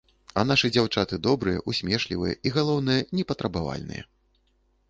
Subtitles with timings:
[0.41, 4.03] А нашы дзяўчаты добрыя, усмешлівыя і, галоўнае, непатрабавальныя.